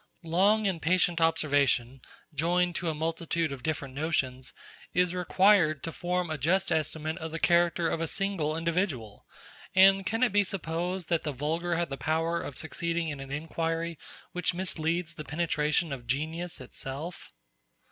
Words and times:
Long 0.23 0.65
and 0.65 0.81
patient 0.81 1.21
observation, 1.21 2.01
joined 2.33 2.73
to 2.77 2.89
a 2.89 2.95
multitude 2.95 3.51
of 3.51 3.61
different 3.61 3.93
notions, 3.93 4.51
is 4.95 5.13
required 5.13 5.83
to 5.83 5.91
form 5.91 6.31
a 6.31 6.39
just 6.39 6.71
estimate 6.71 7.19
of 7.19 7.29
the 7.29 7.37
character 7.37 7.87
of 7.87 8.01
a 8.01 8.07
single 8.07 8.57
individual; 8.57 9.27
and 9.75 10.03
can 10.03 10.23
it 10.23 10.33
be 10.33 10.43
supposed 10.43 11.09
that 11.09 11.21
the 11.21 11.31
vulgar 11.31 11.75
have 11.75 11.89
the 11.89 11.97
power 11.97 12.41
of 12.41 12.57
succeeding 12.57 13.09
in 13.09 13.19
an 13.19 13.29
inquiry 13.31 13.99
which 14.31 14.55
misleads 14.55 15.13
the 15.13 15.23
penetration 15.23 15.93
of 15.93 16.07
genius 16.07 16.59
itself? 16.59 17.31